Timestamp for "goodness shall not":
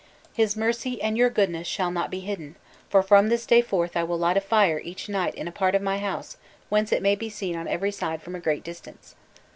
1.29-2.09